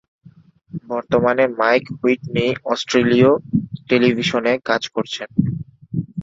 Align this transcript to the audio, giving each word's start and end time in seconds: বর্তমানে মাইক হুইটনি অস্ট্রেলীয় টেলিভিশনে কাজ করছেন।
বর্তমানে 0.89 1.43
মাইক 1.59 1.83
হুইটনি 1.97 2.45
অস্ট্রেলীয় 2.65 3.31
টেলিভিশনে 3.89 4.53
কাজ 4.65 4.81
করছেন। 4.87 5.29